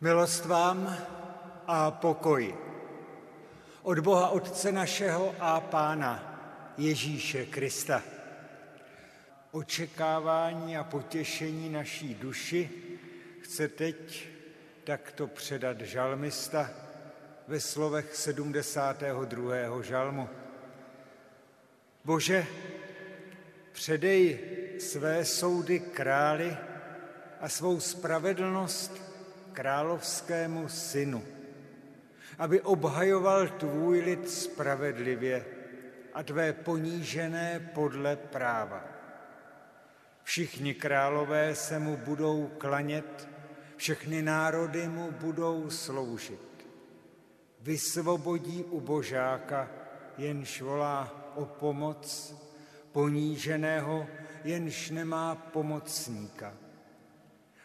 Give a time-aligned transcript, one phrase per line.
[0.00, 0.96] Milost vám
[1.66, 2.54] a pokoj
[3.82, 6.14] od Boha Otce našeho a Pána
[6.78, 8.02] Ježíše Krista.
[9.50, 12.70] Očekávání a potěšení naší duši
[13.40, 14.28] chce teď
[14.84, 16.70] takto předat žalmista
[17.48, 19.82] ve slovech 72.
[19.82, 20.28] žalmu.
[22.04, 22.46] Bože,
[23.72, 24.38] předej
[24.78, 26.56] své soudy králi
[27.40, 29.07] a svou spravedlnost
[29.58, 31.24] královskému synu,
[32.38, 35.44] aby obhajoval tvůj lid spravedlivě
[36.14, 38.84] a tvé ponížené podle práva.
[40.22, 43.28] Všichni králové se mu budou klanět,
[43.76, 46.66] všechny národy mu budou sloužit.
[47.60, 49.70] Vysvobodí ubožáka,
[50.18, 52.34] jenž volá o pomoc,
[52.92, 54.06] poníženého,
[54.44, 56.67] jenž nemá pomocníka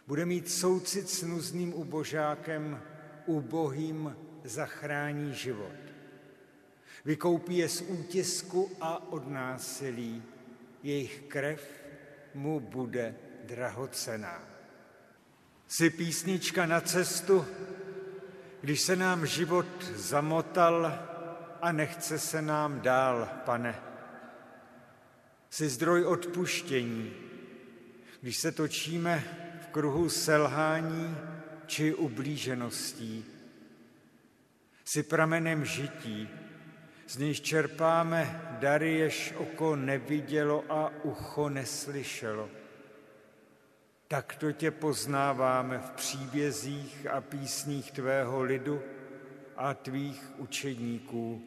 [0.07, 2.81] bude mít soucit s nuzným ubožákem,
[3.25, 5.75] ubohým zachrání život.
[7.05, 10.23] Vykoupí je z útisku a od násilí.
[10.83, 11.83] Jejich krev
[12.33, 14.43] mu bude drahocená.
[15.67, 17.45] Jsi písnička na cestu,
[18.61, 20.99] když se nám život zamotal
[21.61, 23.81] a nechce se nám dál, pane.
[25.49, 27.13] Jsi zdroj odpuštění,
[28.21, 29.23] když se točíme
[29.73, 31.17] kruhu selhání
[31.65, 33.25] či ublížeností.
[34.85, 36.29] Jsi pramenem žití,
[37.07, 42.49] z nějž čerpáme dary, jež oko nevidělo a ucho neslyšelo.
[44.07, 48.81] Takto tě poznáváme v příbězích a písních tvého lidu
[49.57, 51.41] a tvých učedníků.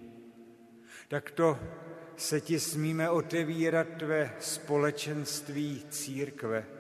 [1.09, 1.59] Takto
[2.17, 6.76] se ti smíme otevírat tvé společenství církve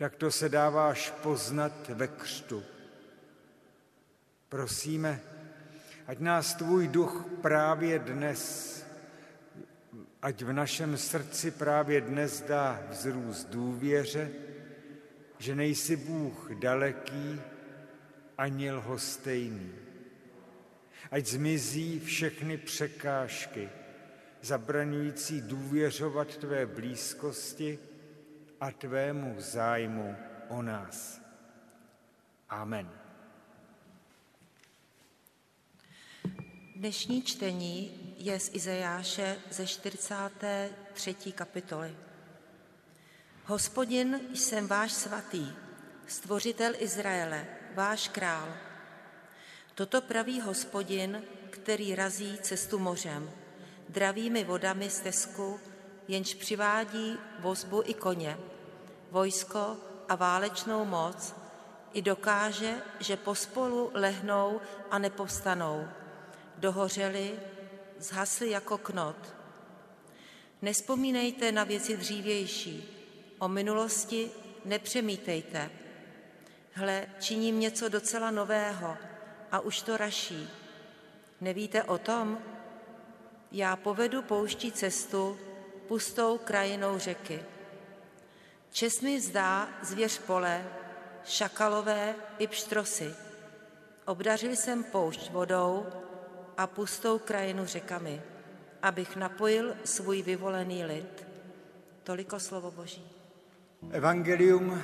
[0.00, 2.62] jak to se dáváš poznat ve křtu.
[4.48, 5.20] Prosíme,
[6.06, 8.74] ať nás tvůj duch právě dnes,
[10.22, 14.30] ať v našem srdci právě dnes dá vzrůst důvěře,
[15.38, 17.40] že nejsi Bůh daleký
[18.38, 19.72] ani lhostejný.
[21.10, 23.68] Ať zmizí všechny překážky,
[24.42, 27.78] zabraňující důvěřovat tvé blízkosti,
[28.64, 30.16] a tvému zájmu
[30.48, 31.20] o nás.
[32.48, 32.90] Amen.
[36.76, 41.14] Dnešní čtení je z Izajáše ze 43.
[41.32, 41.96] kapitoly.
[43.44, 45.52] Hospodin jsem váš svatý,
[46.06, 48.48] stvořitel Izraele, váš král.
[49.74, 53.30] Toto praví hospodin, který razí cestu mořem,
[53.88, 55.60] dravými vodami stezku,
[56.08, 58.38] jenž přivádí vozbu i koně,
[59.14, 59.76] vojsko
[60.08, 61.34] a válečnou moc,
[61.92, 64.60] i dokáže, že pospolu lehnou
[64.90, 65.88] a nepovstanou.
[66.58, 67.38] Dohořeli,
[67.98, 69.16] zhasli jako knot.
[70.62, 72.76] Nespomínejte na věci dřívější,
[73.38, 74.30] o minulosti
[74.64, 75.70] nepřemítejte.
[76.72, 78.96] Hle, činím něco docela nového
[79.52, 80.48] a už to raší.
[81.40, 82.38] Nevíte o tom?
[83.52, 85.38] Já povedu pouští cestu
[85.88, 87.53] pustou krajinou řeky.
[88.74, 90.64] Česmi zdá zvěř pole,
[91.24, 93.14] šakalové i pštrosy.
[94.04, 95.86] Obdařil jsem poušť vodou
[96.56, 98.22] a pustou krajinu řekami,
[98.82, 101.26] abych napojil svůj vyvolený lid.
[102.02, 103.10] Toliko slovo Boží.
[103.90, 104.82] Evangelium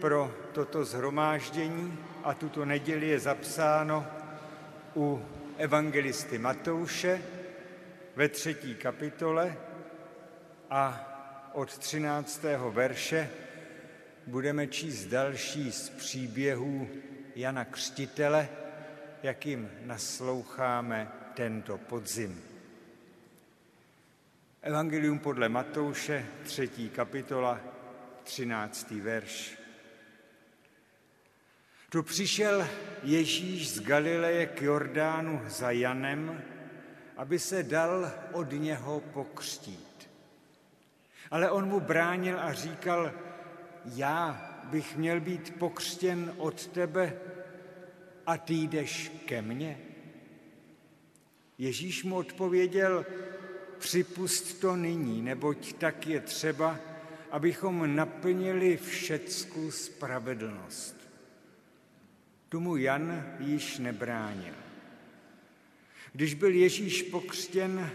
[0.00, 4.06] pro toto zhromáždění a tuto neděli je zapsáno
[4.96, 5.22] u
[5.56, 7.22] evangelisty Matouše
[8.16, 9.56] ve třetí kapitole
[10.70, 11.11] a
[11.52, 12.42] od 13.
[12.70, 13.30] verše
[14.26, 16.88] budeme číst další z příběhů
[17.34, 18.48] Jana Křtitele,
[19.22, 22.42] jakým nasloucháme tento podzim.
[24.62, 27.60] Evangelium podle Matouše, třetí kapitola,
[28.22, 29.58] třináctý verš.
[31.90, 32.68] Tu přišel
[33.02, 36.42] Ježíš z Galileje k Jordánu za Janem,
[37.16, 39.91] aby se dal od něho pokřtít.
[41.32, 43.12] Ale on mu bránil a říkal,
[43.84, 47.16] já bych měl být pokřtěn od tebe
[48.26, 49.78] a ty jdeš ke mně?
[51.58, 53.06] Ježíš mu odpověděl,
[53.78, 56.78] připust to nyní, neboť tak je třeba,
[57.30, 60.96] abychom naplnili všecku spravedlnost.
[62.48, 64.54] Tomu Jan již nebránil.
[66.12, 67.90] Když byl Ježíš pokřtěn,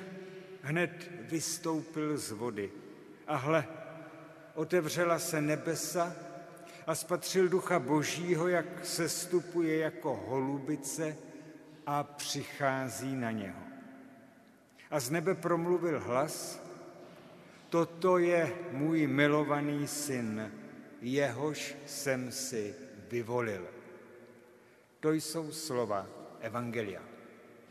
[0.62, 2.72] hned vystoupil z vody–
[3.28, 3.68] a hle,
[4.54, 6.16] otevřela se nebesa
[6.88, 11.18] a spatřil ducha božího, jak sestupuje jako holubice
[11.86, 13.60] a přichází na něho.
[14.92, 16.64] A z nebe promluvil hlas,
[17.70, 20.52] toto je můj milovaný syn,
[21.02, 22.76] jehož jsem si
[23.10, 23.68] vyvolil.
[25.00, 26.08] To jsou slova
[26.40, 27.02] Evangelia.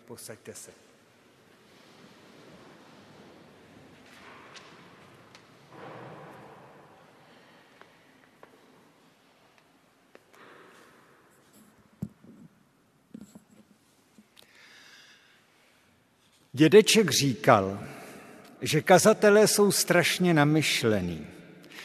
[0.05, 0.86] Posaďte se.
[16.57, 17.79] Dědeček říkal,
[18.63, 21.27] že kazatelé jsou strašně namyšlení.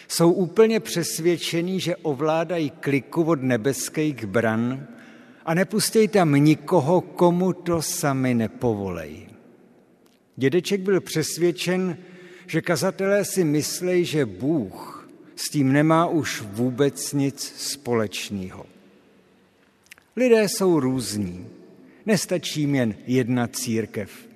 [0.07, 4.87] Jsou úplně přesvědčení, že ovládají kliku od nebeských bran
[5.45, 9.27] a nepustěj tam nikoho, komu to sami nepovolej.
[10.35, 11.97] Dědeček byl přesvědčen,
[12.47, 18.65] že kazatelé si myslejí, že Bůh s tím nemá už vůbec nic společného.
[20.15, 21.47] Lidé jsou různí,
[22.05, 24.30] nestačí jen jedna církev.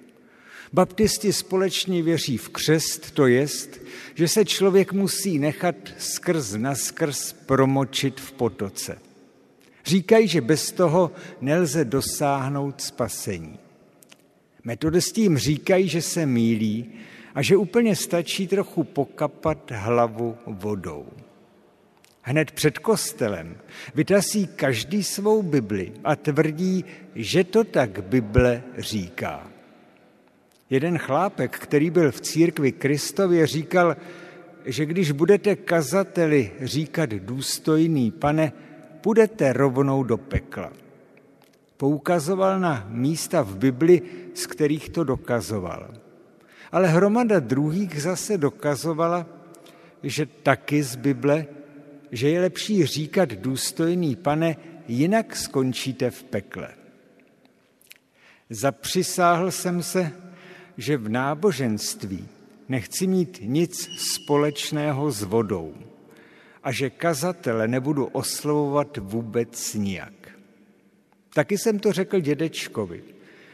[0.75, 3.81] Baptisti společně věří v křest, to jest,
[4.15, 8.97] že se člověk musí nechat skrz na skrz promočit v potoce.
[9.85, 11.11] Říkají, že bez toho
[11.41, 13.59] nelze dosáhnout spasení.
[14.63, 16.91] Metodisti jim říkají, že se mílí
[17.35, 21.05] a že úplně stačí trochu pokapat hlavu vodou.
[22.21, 23.57] Hned před kostelem
[23.95, 26.85] vytasí každý svou Bibli a tvrdí,
[27.15, 29.54] že to tak Bible říká.
[30.69, 33.95] Jeden chlápek, který byl v církvi Kristově, říkal,
[34.65, 38.53] že když budete kazateli říkat důstojný pane,
[39.01, 40.73] půjdete rovnou do pekla.
[41.77, 44.01] Poukazoval na místa v Bibli,
[44.33, 45.93] z kterých to dokazoval.
[46.71, 49.25] Ale hromada druhých zase dokazovala,
[50.03, 51.45] že taky z Bible,
[52.11, 54.55] že je lepší říkat důstojný pane,
[54.87, 56.69] jinak skončíte v pekle.
[58.49, 60.11] Zapřisáhl jsem se,
[60.77, 62.27] že v náboženství
[62.69, 65.73] nechci mít nic společného s vodou
[66.63, 70.13] a že kazatele nebudu oslovovat vůbec nijak.
[71.33, 73.03] Taky jsem to řekl dědečkovi,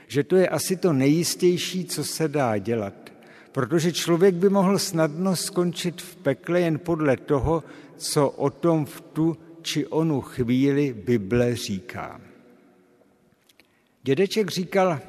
[0.08, 2.94] že to je asi to nejistější, co se dá dělat,
[3.52, 7.64] protože člověk by mohl snadno skončit v pekle jen podle toho,
[7.98, 12.22] co o tom v tu či onu chvíli Bible říká.
[14.04, 15.00] Dědeček říkal,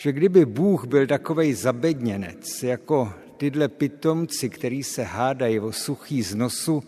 [0.00, 6.34] že kdyby Bůh byl takovej zabedněnec, jako tyhle pitomci, který se hádají o suchý z
[6.34, 6.82] nosu,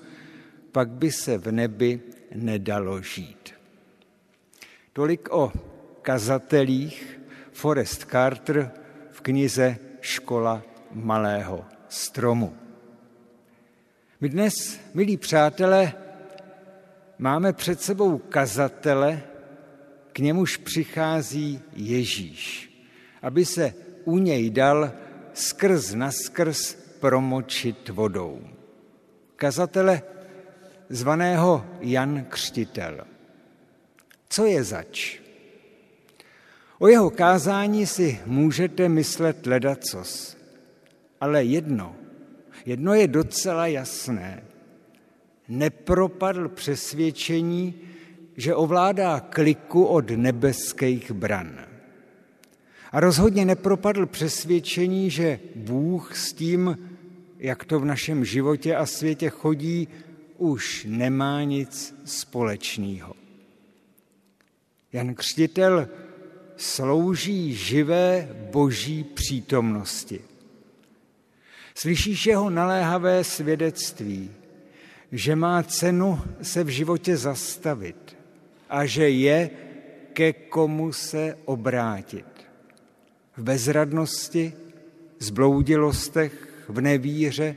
[0.72, 2.00] pak by se v nebi
[2.34, 3.52] nedalo žít.
[4.92, 5.52] Tolik o
[6.02, 7.20] kazatelích
[7.52, 8.70] Forrest Carter
[9.10, 10.62] v knize Škola
[10.92, 12.56] malého stromu.
[14.20, 15.92] My dnes, milí přátelé,
[17.18, 19.22] máme před sebou kazatele,
[20.12, 22.71] k němuž přichází Ježíš
[23.22, 23.74] aby se
[24.04, 24.92] u něj dal
[25.34, 28.40] skrz na skrz promočit vodou.
[29.36, 30.02] Kazatele
[30.88, 33.04] zvaného Jan Křtitel.
[34.28, 35.20] Co je zač?
[36.78, 40.36] O jeho kázání si můžete myslet ledacos,
[41.20, 41.96] ale jedno,
[42.66, 44.42] jedno je docela jasné.
[45.48, 47.74] Nepropadl přesvědčení,
[48.36, 51.71] že ovládá kliku od nebeských bran.
[52.92, 56.78] A rozhodně nepropadl přesvědčení, že Bůh s tím,
[57.38, 59.88] jak to v našem životě a světě chodí,
[60.38, 63.14] už nemá nic společného.
[64.92, 65.88] Jan Křtitel
[66.56, 70.20] slouží živé boží přítomnosti.
[71.74, 74.30] Slyšíš jeho naléhavé svědectví,
[75.12, 78.16] že má cenu se v životě zastavit
[78.68, 79.50] a že je
[80.12, 82.31] ke komu se obrátit
[83.36, 84.52] v bezradnosti,
[85.18, 87.56] zbloudilostech, v nevíře,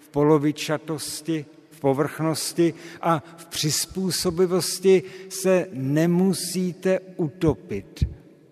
[0.00, 8.04] v polovičatosti, v povrchnosti a v přizpůsobivosti se nemusíte utopit,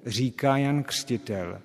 [0.06, 1.60] říká Jan Křtitel.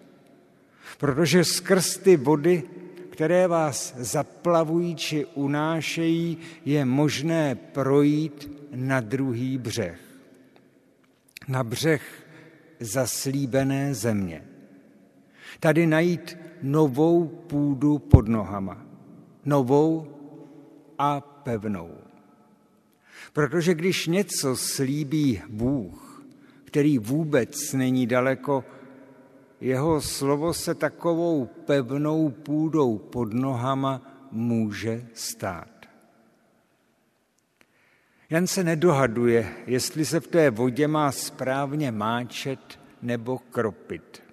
[0.97, 2.63] Protože skrz ty vody,
[3.09, 9.99] které vás zaplavují či unášejí, je možné projít na druhý břeh.
[11.47, 12.01] Na břeh
[12.79, 14.43] zaslíbené země
[15.59, 18.85] tady najít novou půdu pod nohama.
[19.45, 20.07] Novou
[20.97, 21.91] a pevnou.
[23.33, 26.23] Protože když něco slíbí Bůh,
[26.65, 28.63] který vůbec není daleko,
[29.61, 34.01] jeho slovo se takovou pevnou půdou pod nohama
[34.31, 35.77] může stát.
[38.29, 44.26] Jan se nedohaduje, jestli se v té vodě má správně máčet nebo kropit.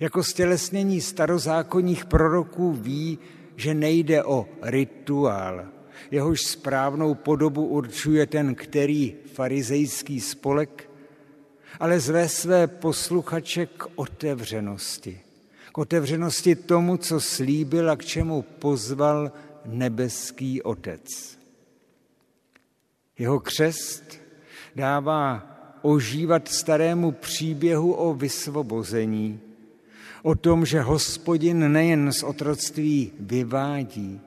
[0.00, 3.18] Jako stělesnění starozákonních proroků ví,
[3.56, 5.64] že nejde o rituál,
[6.10, 10.90] jehož správnou podobu určuje ten který farizejský spolek,
[11.80, 15.20] ale zve své posluchače k otevřenosti.
[15.72, 19.32] K otevřenosti tomu, co slíbil a k čemu pozval
[19.64, 21.38] nebeský Otec.
[23.18, 24.20] Jeho křest
[24.76, 25.46] dává
[25.82, 29.40] ožívat starému příběhu o vysvobození,
[30.22, 34.20] o tom, že hospodin nejen z otroctví vyvádí,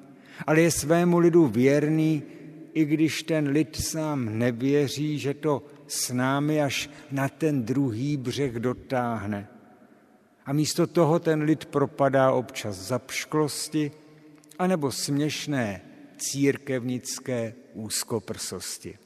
[0.48, 2.24] ale je svému lidu věrný,
[2.74, 8.54] i když ten lid sám nevěří, že to s námi až na ten druhý břeh
[8.54, 9.48] dotáhne.
[10.46, 13.92] A místo toho ten lid propadá občas zapšklosti
[14.60, 15.82] anebo směšné
[16.18, 18.98] církevnické úzkoprsosti.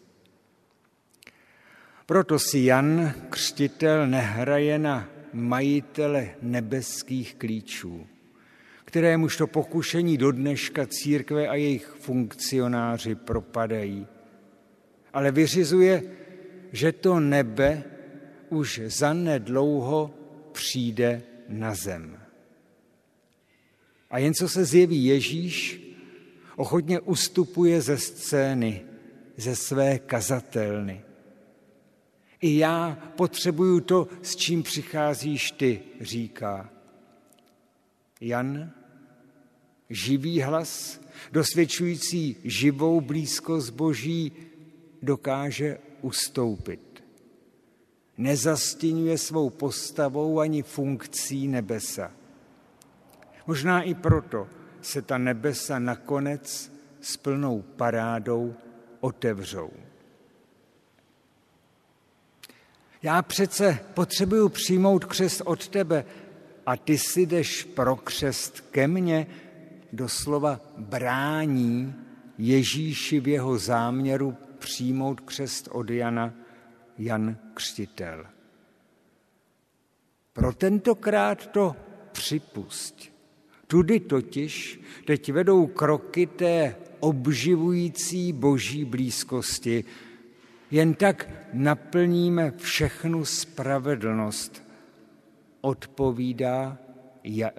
[2.06, 8.08] Proto si Jan Křtitel nehraje na majitele nebeských klíčů,
[8.86, 14.08] kterémuž to pokušení do dneška církve a jejich funkcionáři propadají.
[15.14, 16.04] Ale vyřizuje,
[16.72, 17.84] že to nebe
[18.50, 20.14] už zanedlouho
[20.52, 22.18] přijde na zem.
[24.10, 25.82] A jen co se zjeví Ježíš,
[26.56, 28.82] ochotně ustupuje ze scény,
[29.38, 31.02] ze své kazatelny.
[32.42, 36.70] I já potřebuju to, s čím přicházíš ty, říká.
[38.22, 38.72] Jan,
[39.90, 44.32] živý hlas, dosvědčující živou blízkost Boží,
[45.02, 47.04] dokáže ustoupit.
[48.18, 52.12] Nezastínuje svou postavou ani funkcí nebesa.
[53.48, 54.48] Možná i proto
[54.82, 58.56] se ta nebesa nakonec s plnou parádou
[59.00, 59.72] otevřou.
[63.02, 66.06] Já přece potřebuju přijmout křest od tebe
[66.66, 69.28] a ty si jdeš pro křest ke mně,
[69.94, 71.96] doslova brání
[72.38, 76.34] Ježíši v jeho záměru přijmout křest od Jana,
[76.98, 78.26] Jan Křtitel.
[80.34, 81.76] Pro tentokrát to
[82.12, 82.96] připust.
[83.68, 89.86] Tudy totiž teď vedou kroky té obživující boží blízkosti,
[90.72, 94.64] jen tak naplníme všechnu spravedlnost,
[95.62, 96.78] odpovídá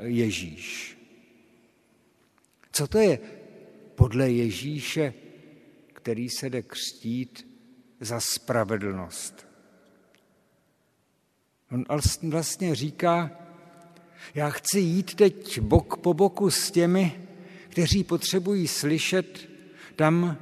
[0.02, 0.99] Ježíš.
[2.73, 3.19] Co to je
[3.95, 5.14] podle Ježíše,
[5.93, 7.49] který se jde křtít
[8.00, 9.47] za spravedlnost?
[11.71, 11.85] On
[12.31, 13.31] vlastně říká,
[14.35, 17.21] já chci jít teď bok po boku s těmi,
[17.69, 19.49] kteří potřebují slyšet
[19.97, 20.37] tam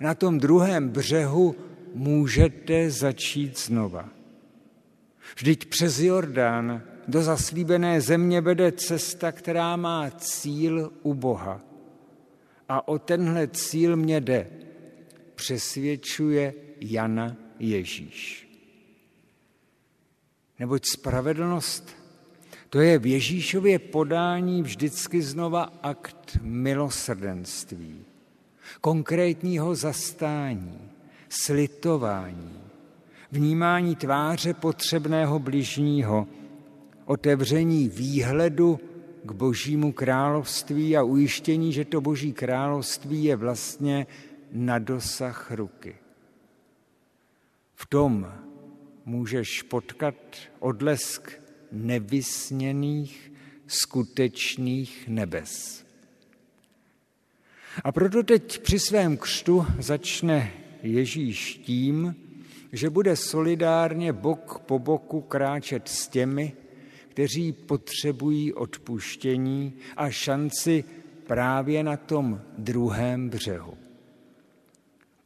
[0.00, 1.56] na tom druhém břehu
[1.94, 4.08] můžete začít znova.
[5.36, 11.60] Vždyť přes Jordán do zaslíbené země vede cesta, která má cíl u Boha.
[12.68, 14.50] A o tenhle cíl mě jde,
[15.34, 18.48] přesvědčuje Jana Ježíš.
[20.58, 21.96] Neboť spravedlnost
[22.70, 28.04] to je v Ježíšově podání vždycky znova akt milosrdenství,
[28.80, 30.90] konkrétního zastání,
[31.42, 32.60] slitování,
[33.32, 36.26] vnímání tváře potřebného bližního,
[37.04, 38.80] otevření výhledu
[39.24, 44.06] k božímu království a ujištění, že to boží království je vlastně
[44.52, 45.96] na dosah ruky.
[47.74, 48.32] V tom
[49.04, 50.14] můžeš potkat
[50.58, 51.32] odlesk
[51.72, 53.32] nevysněných,
[53.66, 55.84] skutečných nebes.
[57.84, 62.14] A proto teď při svém křtu začne Ježíš tím,
[62.72, 66.52] že bude solidárně bok po boku kráčet s těmi,
[67.08, 70.84] kteří potřebují odpuštění a šanci
[71.26, 73.74] právě na tom druhém břehu.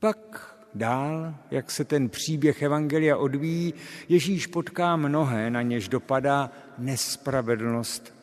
[0.01, 3.75] Pak dál, jak se ten příběh Evangelia odvíjí,
[4.09, 8.15] Ježíš potká mnohé, na něž dopadá nespravedlnost.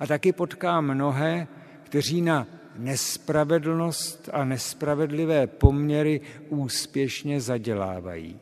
[0.00, 1.48] A taky potká mnohé,
[1.82, 2.46] kteří na
[2.78, 8.36] nespravedlnost a nespravedlivé poměry úspěšně zadělávají.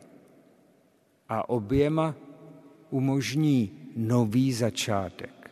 [1.29, 2.15] A oběma
[2.89, 5.51] umožní nový začátek.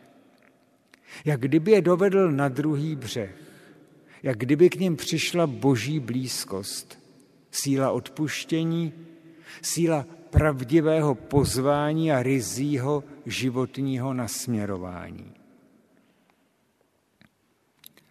[1.24, 3.36] Jak kdyby je dovedl na druhý břeh,
[4.22, 6.98] jak kdyby k ním přišla boží blízkost,
[7.50, 8.92] síla odpuštění,
[9.62, 15.35] síla pravdivého pozvání a rizího životního nasměrování.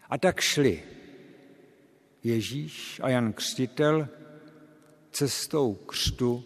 [0.09, 0.83] A tak šli
[2.23, 4.07] Ježíš a Jan Křtitel
[5.11, 6.43] cestou křtu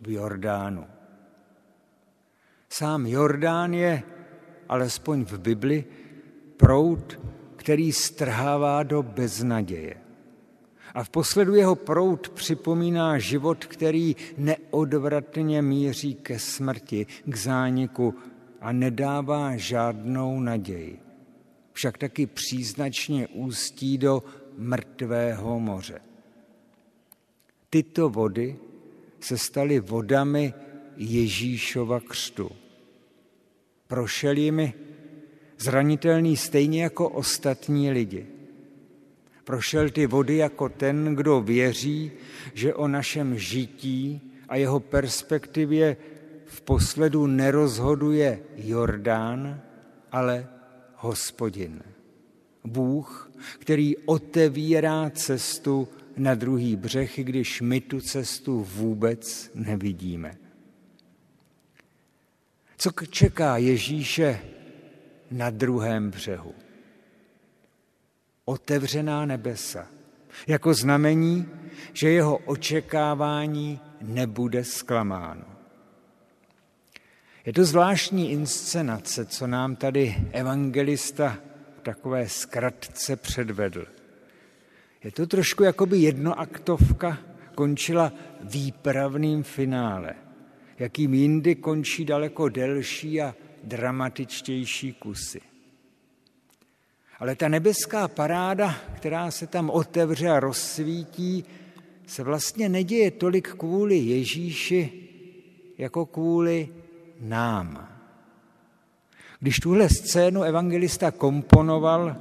[0.00, 0.86] v Jordánu.
[2.68, 4.02] Sám Jordán je,
[4.68, 5.84] alespoň v Bibli,
[6.56, 7.20] proud,
[7.56, 9.94] který strhává do beznaděje.
[10.94, 18.14] A v posledu jeho proud připomíná život, který neodvratně míří ke smrti, k zániku
[18.60, 21.09] a nedává žádnou naději.
[21.80, 24.22] Však taky příznačně ústí do
[24.56, 26.00] mrtvého moře.
[27.70, 28.56] Tyto vody
[29.20, 30.54] se staly vodami
[30.96, 32.50] Ježíšova křtu.
[33.86, 34.74] Prošel jimi
[35.58, 38.26] zranitelný stejně jako ostatní lidi.
[39.44, 42.12] Prošel ty vody jako ten, kdo věří,
[42.54, 45.96] že o našem žití a jeho perspektivě
[46.44, 49.60] v posledu nerozhoduje Jordán,
[50.12, 50.59] ale
[51.00, 51.82] hospodin.
[52.64, 60.36] Bůh, který otevírá cestu na druhý břeh, když my tu cestu vůbec nevidíme.
[62.76, 64.40] Co čeká Ježíše
[65.30, 66.54] na druhém břehu?
[68.44, 69.86] Otevřená nebesa,
[70.46, 71.48] jako znamení,
[71.92, 75.59] že jeho očekávání nebude zklamáno.
[77.46, 81.38] Je to zvláštní inscenace, co nám tady evangelista
[81.78, 83.86] v takové zkratce předvedl.
[85.04, 87.18] Je to trošku jako by jednoaktovka
[87.54, 90.14] končila výpravným finále,
[90.78, 95.40] jakým jindy končí daleko delší a dramatičtější kusy.
[97.18, 101.44] Ale ta nebeská paráda, která se tam otevře a rozsvítí,
[102.06, 105.08] se vlastně neděje tolik kvůli Ježíši,
[105.78, 106.68] jako kvůli
[107.20, 107.88] nám.
[109.40, 112.16] Když tuhle scénu evangelista komponoval,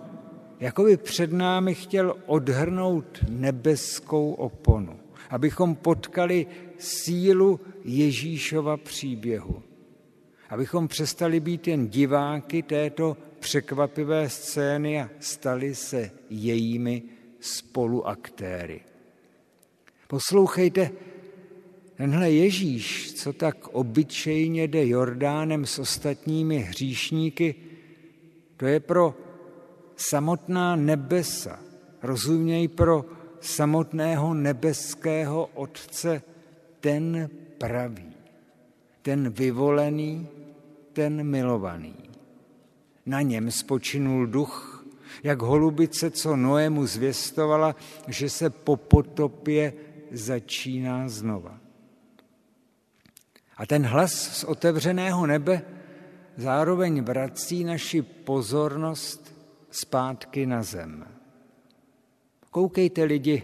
[0.60, 9.64] jako by před námi chtěl odhrnout nebeskou oponu, abychom potkali sílu Ježíšova příběhu.
[10.50, 17.04] Abychom přestali být jen diváky této překvapivé scény a stali se jejími
[17.40, 18.82] spoluaktéry.
[20.08, 20.92] Poslouchejte,
[22.00, 27.56] tenhle Ježíš, co tak obyčejně jde Jordánem s ostatními hříšníky,
[28.58, 29.16] to je pro
[29.96, 31.60] samotná nebesa,
[32.04, 33.06] rozuměj pro
[33.42, 36.22] samotného nebeského Otce
[36.80, 38.14] ten pravý,
[39.02, 40.28] ten vyvolený,
[40.94, 41.96] ten milovaný.
[43.06, 44.86] Na něm spočinul duch,
[45.24, 47.76] jak holubice, co Noému zvěstovala,
[48.08, 49.74] že se po potopě
[50.12, 51.59] začíná znova.
[53.60, 55.62] A ten hlas z otevřeného nebe
[56.38, 59.36] zároveň vrací naši pozornost
[59.72, 61.06] zpátky na zem.
[62.52, 63.44] Koukejte lidi,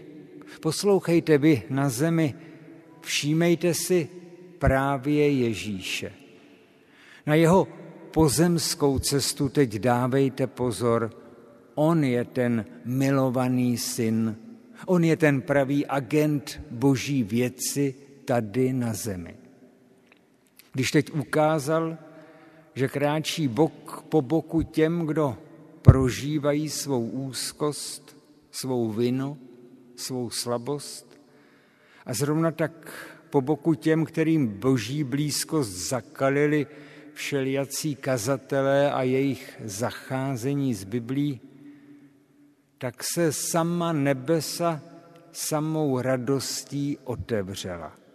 [0.60, 2.34] poslouchejte vy na zemi,
[3.00, 4.08] všímejte si
[4.58, 6.12] právě Ježíše.
[7.26, 7.68] Na jeho
[8.10, 11.10] pozemskou cestu teď dávejte pozor.
[11.74, 14.36] On je ten milovaný syn.
[14.86, 19.35] On je ten pravý agent boží věci tady na zemi.
[20.76, 21.96] Když teď ukázal,
[22.74, 25.36] že kráčí bok po boku těm, kdo
[25.82, 28.16] prožívají svou úzkost,
[28.50, 29.38] svou vinu,
[29.96, 31.20] svou slabost
[32.06, 32.92] a zrovna tak
[33.30, 36.66] po boku těm, kterým boží blízkost zakalili
[37.12, 41.40] všelijací kazatelé a jejich zacházení z Biblí,
[42.78, 44.82] tak se sama nebesa
[45.32, 48.05] samou radostí otevřela.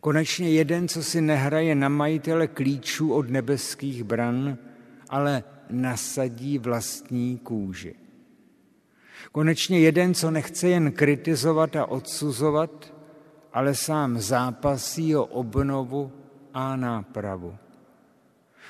[0.00, 4.58] Konečně jeden, co si nehraje na majitele klíčů od nebeských bran,
[5.08, 7.94] ale nasadí vlastní kůži.
[9.32, 12.94] Konečně jeden, co nechce jen kritizovat a odsuzovat,
[13.52, 16.12] ale sám zápasí o obnovu
[16.54, 17.56] a nápravu.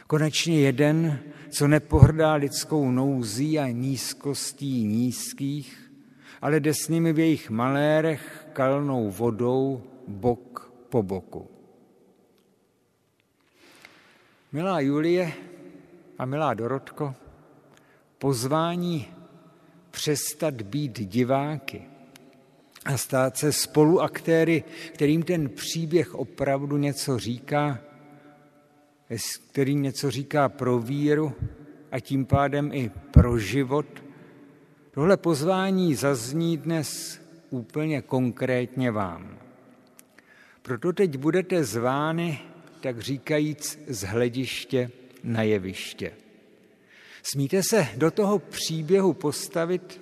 [0.06, 1.18] Konečně jeden,
[1.50, 5.92] co nepohrdá lidskou nouzí a nízkostí nízkých,
[6.42, 11.48] ale jde s nimi v jejich malérech kalnou vodou bok po boku.
[14.52, 15.32] Milá Julie,
[16.18, 17.14] a milá Dorotko,
[18.18, 19.08] pozvání
[19.90, 21.82] přestat být diváky
[22.84, 27.80] a stát se spoluaktéry, kterým ten příběh opravdu něco říká,
[29.50, 31.32] kterým něco říká pro víru
[31.92, 33.86] a tím pádem i pro život.
[34.90, 39.41] Tohle pozvání zazní dnes úplně konkrétně vám.
[40.62, 42.38] Proto teď budete zvány,
[42.80, 44.90] tak říkajíc, z hlediště
[45.24, 46.12] na jeviště.
[47.22, 50.00] Smíte se do toho příběhu postavit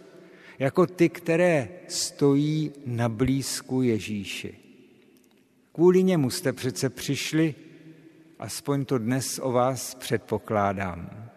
[0.58, 4.54] jako ty, které stojí na blízku Ježíši.
[5.72, 7.54] Kvůli němu jste přece přišli,
[8.38, 11.30] aspoň to dnes o vás předpokládám.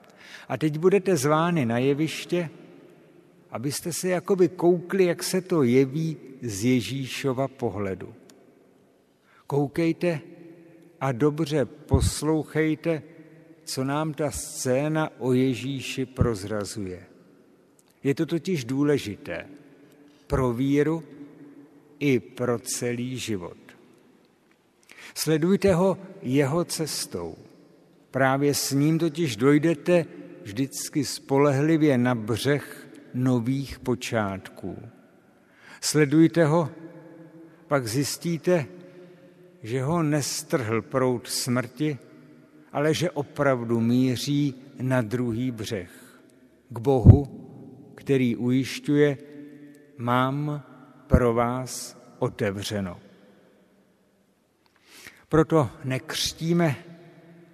[0.47, 2.49] A teď budete zvány na jeviště,
[3.51, 8.13] abyste se jakoby koukli, jak se to jeví z Ježíšova pohledu.
[9.47, 10.21] Koukejte
[10.99, 13.03] a dobře poslouchejte,
[13.63, 17.03] co nám ta scéna o Ježíši prozrazuje.
[18.03, 19.47] Je to totiž důležité
[20.27, 21.03] pro víru
[21.99, 23.58] i pro celý život.
[25.15, 27.36] Sledujte ho jeho cestou.
[28.12, 30.06] Právě s ním totiž dojdete
[30.43, 34.77] vždycky spolehlivě na břeh nových počátků.
[35.82, 36.69] Sledujte ho,
[37.67, 38.65] pak zjistíte,
[39.63, 41.97] že ho nestrhl prout smrti,
[42.71, 45.91] ale že opravdu míří na druhý břeh,
[46.69, 47.43] k Bohu,
[47.95, 49.17] který ujišťuje,
[49.97, 50.63] mám
[51.08, 52.99] pro vás otevřeno.
[55.30, 56.76] Proto nekřtíme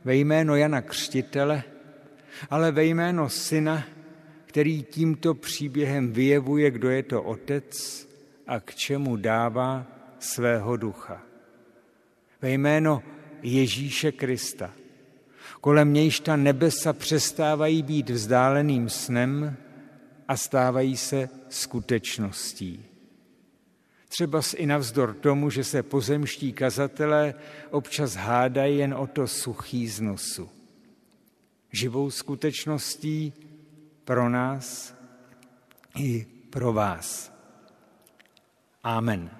[0.04, 1.64] ve jméno Jana Křtitele,
[2.50, 3.84] ale ve jméno Syna,
[4.46, 8.08] který tímto příběhem vyjevuje, kdo je to Otec
[8.48, 9.86] a k čemu dává
[10.20, 11.29] svého ducha.
[12.42, 13.04] Ve jméno
[13.42, 14.72] Ježíše Krista.
[15.62, 19.58] Kolem nějž ta nebesa přestávají být vzdáleným snem
[20.28, 22.86] a stávají se skutečností.
[24.08, 27.34] Třeba i navzdor tomu, že se pozemští kazatelé
[27.70, 30.50] občas hádají jen o to suchý z nosu.
[31.72, 33.34] Živou skutečností
[34.04, 34.96] pro nás
[35.98, 37.34] i pro vás.
[38.84, 39.39] Amen.